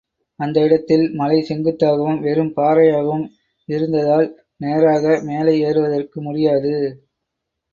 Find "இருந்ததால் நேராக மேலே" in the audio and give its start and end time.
3.69-5.53